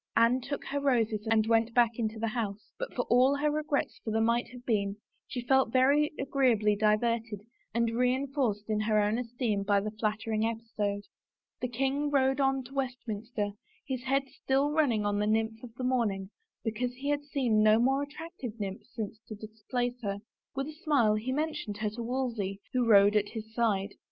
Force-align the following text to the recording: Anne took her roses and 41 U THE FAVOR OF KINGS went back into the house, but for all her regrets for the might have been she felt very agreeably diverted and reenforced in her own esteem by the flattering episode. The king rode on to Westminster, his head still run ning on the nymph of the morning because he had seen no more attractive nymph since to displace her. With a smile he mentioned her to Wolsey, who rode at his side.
Anne 0.15 0.41
took 0.41 0.65
her 0.65 0.79
roses 0.79 1.27
and 1.29 1.45
41 1.45 1.45
U 1.45 1.45
THE 1.45 1.45
FAVOR 1.45 1.45
OF 1.45 1.45
KINGS 1.45 1.49
went 1.49 1.75
back 1.75 1.99
into 2.15 2.19
the 2.19 2.27
house, 2.29 2.71
but 2.79 2.93
for 2.95 3.03
all 3.03 3.35
her 3.35 3.51
regrets 3.51 4.01
for 4.03 4.09
the 4.09 4.19
might 4.19 4.47
have 4.47 4.65
been 4.65 4.95
she 5.27 5.45
felt 5.45 5.71
very 5.71 6.11
agreeably 6.19 6.75
diverted 6.75 7.41
and 7.75 7.91
reenforced 7.95 8.67
in 8.67 8.79
her 8.79 8.99
own 8.99 9.19
esteem 9.19 9.61
by 9.61 9.79
the 9.79 9.91
flattering 9.91 10.43
episode. 10.43 11.03
The 11.61 11.67
king 11.67 12.09
rode 12.09 12.39
on 12.39 12.63
to 12.63 12.73
Westminster, 12.73 13.51
his 13.87 14.01
head 14.05 14.23
still 14.29 14.71
run 14.71 14.89
ning 14.89 15.05
on 15.05 15.19
the 15.19 15.27
nymph 15.27 15.61
of 15.61 15.75
the 15.75 15.83
morning 15.83 16.31
because 16.63 16.95
he 16.95 17.09
had 17.09 17.21
seen 17.23 17.61
no 17.61 17.77
more 17.77 18.01
attractive 18.01 18.59
nymph 18.59 18.81
since 18.91 19.19
to 19.27 19.35
displace 19.35 20.01
her. 20.01 20.17
With 20.55 20.65
a 20.65 20.73
smile 20.83 21.13
he 21.13 21.31
mentioned 21.31 21.77
her 21.77 21.91
to 21.91 22.01
Wolsey, 22.01 22.59
who 22.73 22.87
rode 22.87 23.15
at 23.15 23.29
his 23.29 23.53
side. 23.53 23.91